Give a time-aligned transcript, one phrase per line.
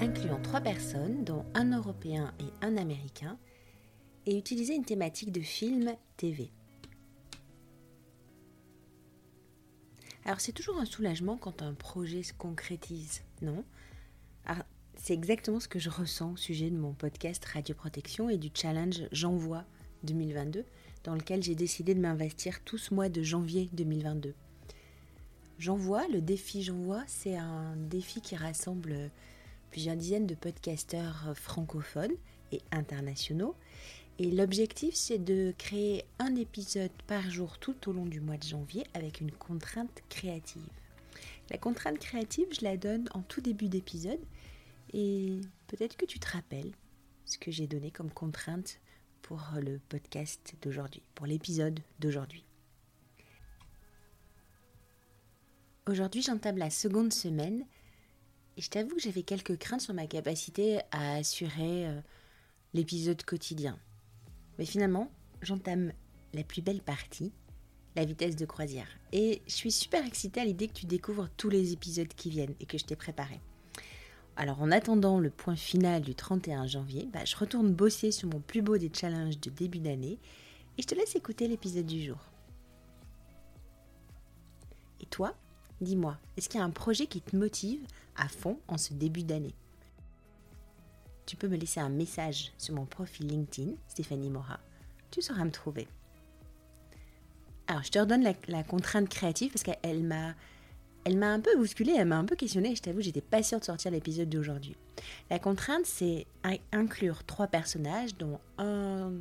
[0.00, 3.38] incluant trois personnes, dont un Européen et un Américain,
[4.26, 6.50] et utiliser une thématique de film TV.
[10.24, 13.64] Alors c'est toujours un soulagement quand un projet se concrétise, non?
[14.96, 18.50] C'est exactement ce que je ressens au sujet de mon podcast Radio Protection et du
[18.52, 19.64] challenge J'envoie
[20.04, 20.64] 2022,
[21.04, 24.34] dans lequel j'ai décidé de m'investir tout ce mois de janvier 2022.
[25.58, 29.10] J'envoie, le défi J'envoie, c'est un défi qui rassemble
[29.70, 32.14] plusieurs dizaines de podcasteurs francophones
[32.52, 33.54] et internationaux.
[34.18, 38.44] Et l'objectif, c'est de créer un épisode par jour tout au long du mois de
[38.44, 40.68] janvier avec une contrainte créative.
[41.50, 44.20] La contrainte créative, je la donne en tout début d'épisode
[44.92, 46.72] et peut-être que tu te rappelles
[47.24, 48.78] ce que j'ai donné comme contrainte
[49.22, 52.44] pour le podcast d'aujourd'hui, pour l'épisode d'aujourd'hui.
[55.88, 57.64] Aujourd'hui, j'entame la seconde semaine
[58.60, 61.98] et je t'avoue que j'avais quelques craintes sur ma capacité à assurer euh,
[62.74, 63.78] l'épisode quotidien.
[64.58, 65.94] Mais finalement, j'entame
[66.34, 67.32] la plus belle partie,
[67.96, 68.86] la vitesse de croisière.
[69.12, 72.54] Et je suis super excitée à l'idée que tu découvres tous les épisodes qui viennent
[72.60, 73.40] et que je t'ai préparé.
[74.36, 78.40] Alors en attendant le point final du 31 janvier, bah, je retourne bosser sur mon
[78.40, 80.18] plus beau des challenges de début d'année
[80.76, 82.18] et je te laisse écouter l'épisode du jour.
[85.00, 85.34] Et toi,
[85.80, 87.80] dis-moi, est-ce qu'il y a un projet qui te motive
[88.16, 89.54] à fond en ce début d'année?
[91.26, 94.58] Tu peux me laisser un message sur mon profil LinkedIn, Stéphanie Mora.
[95.10, 95.86] Tu sauras me trouver.
[97.66, 100.34] Alors, je te redonne la, contrainte créative parce qu'elle m'a
[101.04, 103.58] elle m'a un peu bousculée, elle m'a un peu questionnée, je t'avoue, j'étais pas sûre
[103.58, 104.76] de sortir l'épisode d'aujourd'hui.
[105.30, 106.26] La contrainte, c'est
[106.72, 109.12] inclure trois personnages, dont un,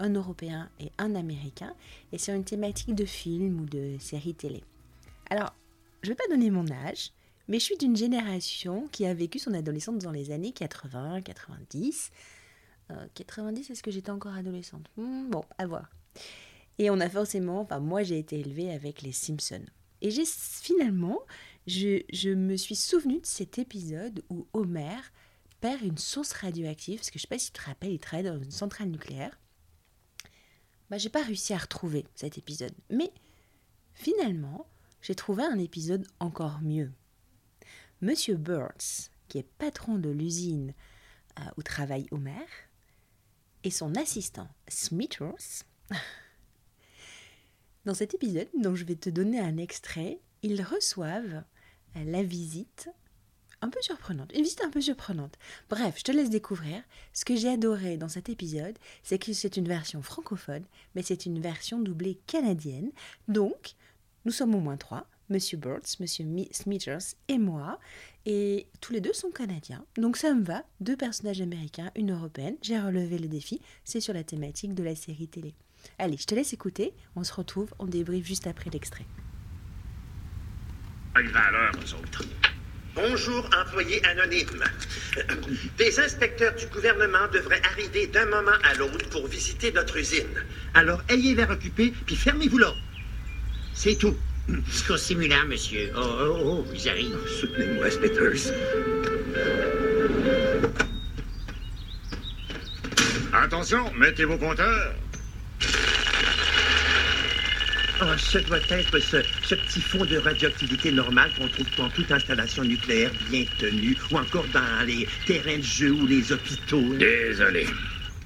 [0.00, 1.74] un Européen et un Américain,
[2.12, 4.64] et sur une thématique de film ou de série télé.
[5.28, 5.54] Alors,
[6.02, 7.12] je vais pas donner mon âge,
[7.48, 12.10] mais je suis d'une génération qui a vécu son adolescence dans les années 80, 90.
[13.14, 14.86] 90, est-ce que j'étais encore adolescente?
[14.96, 15.90] Hmm, Bon, à voir.
[16.78, 19.64] Et on a forcément, enfin moi j'ai été élevée avec les Simpsons.
[20.00, 21.18] Et j'ai finalement,
[21.66, 24.98] je, me suis souvenu de cet épisode où Homer
[25.60, 27.98] perd une source radioactive, parce que je ne sais pas si tu te rappelles, il
[27.98, 29.38] travaille dans une centrale nucléaire.
[30.88, 32.72] Bah, j'ai pas réussi à retrouver cet épisode.
[32.88, 33.12] Mais
[33.92, 34.66] finalement,
[35.02, 36.92] j'ai trouvé un épisode encore mieux.
[38.00, 40.74] Monsieur Burns, qui est patron de l'usine
[41.38, 42.46] euh, où travaille Homer,
[43.62, 45.64] et son assistant Smithers
[47.84, 51.44] Dans cet épisode, dont je vais te donner un extrait, ils reçoivent
[51.94, 52.90] la visite
[53.62, 55.36] un peu surprenante, une visite un peu surprenante.
[55.68, 56.82] Bref, je te laisse découvrir.
[57.12, 61.26] Ce que j'ai adoré dans cet épisode, c'est que c'est une version francophone, mais c'est
[61.26, 62.90] une version doublée canadienne.
[63.28, 63.74] Donc,
[64.24, 65.06] nous sommes au moins trois.
[65.30, 67.78] Monsieur Burns, Monsieur Smithers et moi.
[68.26, 69.84] Et tous les deux sont canadiens.
[69.96, 70.64] Donc ça me va.
[70.80, 72.56] Deux personnages américains, une européenne.
[72.62, 73.60] J'ai relevé le défi.
[73.84, 75.54] C'est sur la thématique de la série télé.
[75.98, 76.92] Allez, je te laisse écouter.
[77.16, 79.06] On se retrouve, on débriefe juste après l'extrait.
[82.94, 84.64] Bonjour, employé anonyme.
[85.78, 90.44] Des inspecteurs du gouvernement devraient arriver d'un moment à l'autre pour visiter notre usine.
[90.74, 92.74] Alors, ayez l'air occupé, puis fermez-vous là.
[93.82, 94.14] C'est tout.
[94.66, 95.90] Jusqu'au simulant, monsieur.
[95.96, 97.16] Oh, oh, oh, ils arrivent.
[97.40, 98.52] Soutenez-moi, Smithers.
[103.32, 104.92] Attention, mettez vos compteurs.
[108.02, 112.64] Ah, ce doit être ce, petit fond de radioactivité normale qu'on trouve dans toute installation
[112.64, 116.96] nucléaire bien tenue, ou encore dans les terrains de jeu ou les hôpitaux.
[116.98, 117.66] Désolé.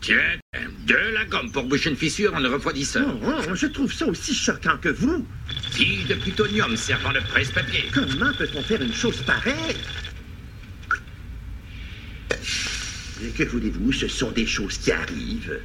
[0.05, 0.37] Tiens,
[0.87, 3.07] de la gomme pour boucher une fissure en le refroidisseur.
[3.25, 5.27] Oh, oh, je trouve ça aussi choquant que vous.
[5.71, 7.87] Fille de plutonium servant de presse-papier.
[7.95, 9.77] Comment peut-on faire une chose pareille?
[13.23, 15.59] Et que voulez-vous, ce sont des choses qui arrivent.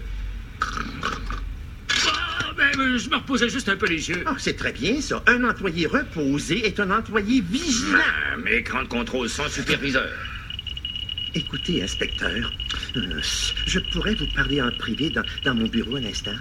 [2.56, 4.23] Ben, je me reposais juste un peu les yeux.
[4.25, 5.21] Oh, c'est très bien, ça.
[5.27, 8.00] Un employé reposé est un employé vigilant.
[8.00, 10.07] Ah, mais de contrôle sans superviseur.
[11.36, 16.31] Écoutez, inspecteur, euh, je pourrais vous parler en privé dans, dans mon bureau un instant.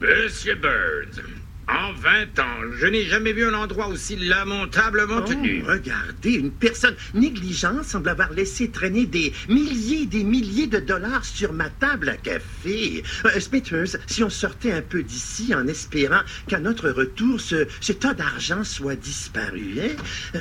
[0.00, 1.22] Monsieur Bird,
[1.68, 5.62] en 20 ans, je n'ai jamais vu un endroit aussi lamentablement oh, tenu.
[5.64, 11.24] Regardez, une personne négligente semble avoir laissé traîner des milliers et des milliers de dollars
[11.24, 13.04] sur ma table à café.
[13.24, 17.92] Euh, Smithers, si on sortait un peu d'ici en espérant qu'à notre retour, ce, ce
[17.92, 19.96] tas d'argent soit disparu, hein?
[20.34, 20.40] Euh,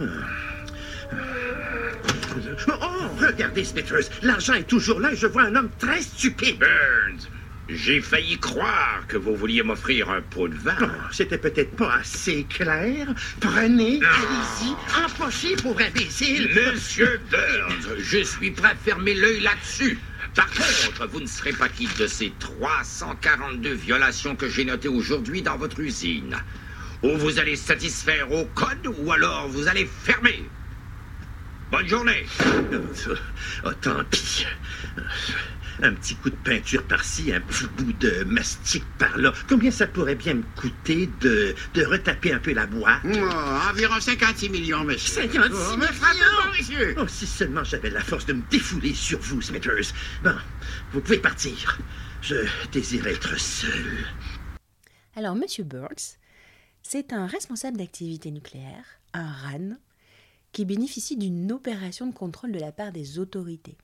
[0.00, 0.06] euh,
[2.68, 6.58] oh, regardez, Smithers, l'argent est toujours là et je vois un homme très stupide.
[6.58, 7.28] Burns,
[7.68, 10.76] J'ai failli croire que vous vouliez m'offrir un pot de vin.
[10.80, 13.08] Oh, C'était peut-être pas assez clair.
[13.40, 16.48] Prenez, allez-y, empoché pour imbécile.
[16.54, 19.98] Monsieur Burns, je suis prêt à fermer l'œil là-dessus.
[20.34, 25.42] Par contre, vous ne serez pas quitte de ces 342 violations que j'ai notées aujourd'hui
[25.42, 26.36] dans votre usine.
[27.02, 30.44] Ou vous allez satisfaire au code, ou alors vous allez fermer.
[31.70, 32.24] Bonne journée.
[33.64, 34.46] Oh, tant pis.
[35.80, 39.32] Un petit coup de peinture par-ci, un petit bout de mastic par-là.
[39.48, 43.02] Combien ça pourrait bien me coûter de, de retaper un peu la boîte?
[43.04, 45.22] Oh, environ 56 millions, monsieur.
[45.22, 46.94] 56 Oh, me frappez pas, monsieur.
[46.98, 49.92] Oh, si seulement j'avais la force de me défouler sur vous, Smithers.
[50.24, 50.34] Bon,
[50.92, 51.78] vous pouvez partir.
[52.22, 52.34] Je
[52.72, 54.04] désire être seul.
[55.16, 56.16] Alors, Monsieur Burns,
[56.82, 58.84] c'est un responsable d'activité nucléaire,
[59.14, 59.76] un RAN,
[60.52, 63.76] qui bénéficie d'une opération de contrôle de la part des autorités.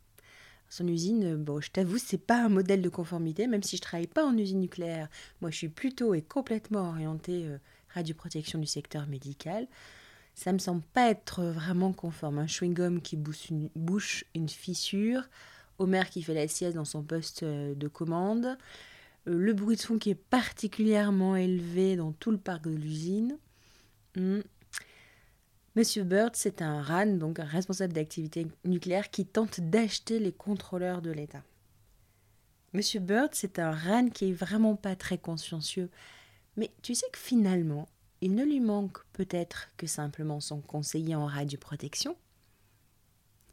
[0.68, 4.06] Son usine, bon, je t'avoue, c'est pas un modèle de conformité, même si je travaille
[4.06, 5.08] pas en usine nucléaire.
[5.40, 7.58] Moi, je suis plutôt et complètement orientée euh,
[7.90, 9.68] radioprotection du secteur médical.
[10.34, 12.38] Ça me semble pas être vraiment conforme.
[12.40, 15.22] Un chewing-gum qui bouche une, fissure,
[15.78, 18.58] Homer qui fait la sieste dans son poste euh, de commande,
[19.28, 23.38] euh, le bruit de fond qui est particulièrement élevé dans tout le parc de l'usine.
[24.16, 24.40] Hmm.
[25.76, 31.02] Monsieur Bird, c'est un RAN, donc un responsable d'activité nucléaire, qui tente d'acheter les contrôleurs
[31.02, 31.42] de l'État.
[32.74, 35.90] Monsieur Bird, c'est un RAN qui est vraiment pas très consciencieux.
[36.56, 37.88] Mais tu sais que finalement,
[38.20, 42.16] il ne lui manque peut-être que simplement son conseiller en radioprotection.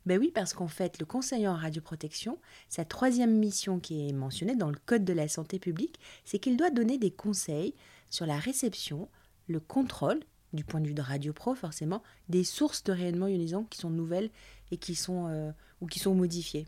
[0.06, 2.38] Ben oui, parce qu'en fait, le conseiller en radioprotection,
[2.70, 6.56] sa troisième mission qui est mentionnée dans le Code de la santé publique, c'est qu'il
[6.56, 7.74] doit donner des conseils
[8.12, 9.10] sur la réception,
[9.48, 10.20] le contrôle,
[10.54, 13.90] du point de vue de Radio Pro forcément, des sources de rayonnement ionisant qui sont
[13.90, 14.30] nouvelles
[14.72, 16.68] et qui sont, euh, ou qui sont modifiées.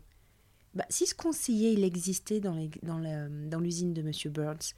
[0.74, 4.32] Bah, si ce conseiller il existait dans, dans l'usine de M.
[4.32, 4.74] Burns,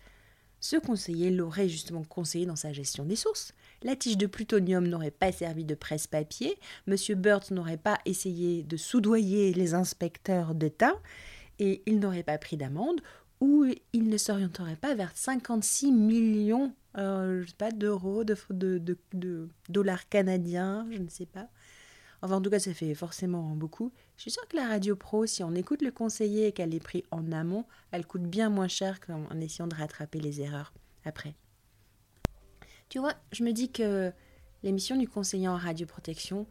[0.61, 3.53] ce conseiller l'aurait justement conseillé dans sa gestion des sources.
[3.82, 6.97] La tige de plutonium n'aurait pas servi de presse-papier, M.
[7.17, 10.94] Burns n'aurait pas essayé de soudoyer les inspecteurs d'État,
[11.59, 13.00] et il n'aurait pas pris d'amende,
[13.41, 20.99] ou il ne s'orienterait pas vers 56 millions euh, pas, d'euros, de, dollars canadiens, je
[20.99, 21.49] ne sais pas.
[22.23, 23.93] Enfin, en tout cas, ça fait forcément beaucoup.
[24.17, 26.81] Je suis sûre que la radio pro, si on écoute le conseiller et qu'elle est
[26.81, 30.73] prise en amont, elle coûte bien moins cher qu'en en essayant de rattraper les erreurs
[31.05, 31.35] après.
[32.88, 34.11] Tu vois, je me dis que
[34.62, 36.47] l'émission du conseiller en radioprotection,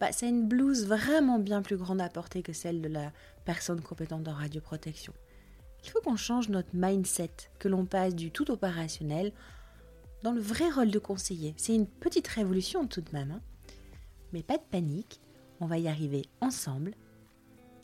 [0.00, 3.12] bah, ça une blouse vraiment bien plus grande à porter que celle de la
[3.44, 5.12] personne compétente en radioprotection.
[5.86, 7.30] Il faut qu'on change notre mindset,
[7.60, 9.32] que l'on passe du tout opérationnel
[10.24, 11.54] dans le vrai rôle de conseiller.
[11.56, 13.30] C'est une petite révolution tout de même.
[13.30, 13.40] hein.
[14.32, 15.20] Mais pas de panique,
[15.60, 16.92] on va y arriver ensemble.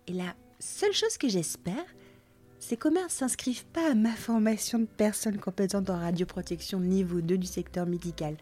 [0.08, 1.84] Et la seule chose que j'espère,
[2.58, 7.38] c'est qu'Omer ne s'inscrive pas à ma formation de personne compétente en radioprotection niveau 2
[7.38, 8.36] du secteur médical.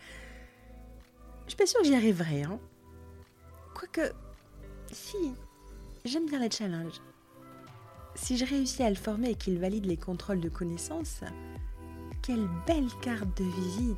[1.44, 2.44] Je suis pas sûre que j'y arriverai.
[2.44, 2.58] Hein.
[3.74, 4.12] Quoique,
[4.90, 5.34] si,
[6.06, 7.02] j'aime bien les challenges.
[8.14, 11.20] Si je réussis à le former et qu'il valide les contrôles de connaissances,
[12.22, 13.96] quelle belle carte de visite